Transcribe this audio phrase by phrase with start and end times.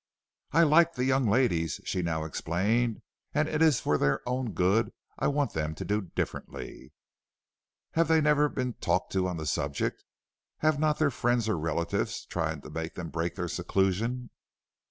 [0.51, 3.03] "I like the young ladies," she now explained,
[3.35, 6.91] "and it is for their own good I want them to do differently."
[7.91, 10.03] "Have they never been talked to on the subject?
[10.57, 14.31] Have not their friends or relatives tried to make them break their seclusion?"